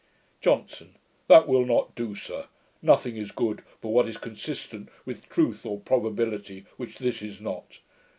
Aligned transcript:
"'JOHNSON. 0.41 0.95
'That 1.27 1.47
will 1.47 1.63
not 1.63 1.93
do, 1.93 2.15
sir. 2.15 2.47
Nothing 2.81 3.17
is 3.17 3.31
good 3.31 3.61
but 3.81 3.89
what 3.89 4.09
is 4.09 4.17
consistent 4.17 4.89
with 5.05 5.29
truth 5.29 5.63
or 5.63 5.79
probability, 5.79 6.65
which 6.77 6.97
this 6.97 7.21
is 7.21 7.39
not. 7.39 7.81